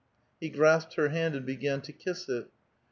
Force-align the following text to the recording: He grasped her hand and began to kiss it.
He 0.39 0.49
grasped 0.49 0.95
her 0.95 1.09
hand 1.09 1.35
and 1.35 1.45
began 1.45 1.79
to 1.81 1.93
kiss 1.93 2.27
it. 2.27 2.47